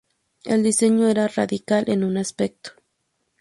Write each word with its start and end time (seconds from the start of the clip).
El 0.45 0.63
diseño 0.63 1.07
era 1.09 1.27
radical 1.27 1.83
en 1.87 2.03
un 2.03 2.17
aspecto. 2.17 2.71